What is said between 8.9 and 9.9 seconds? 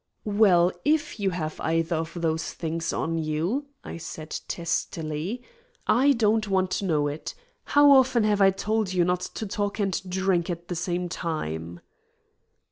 you not to talk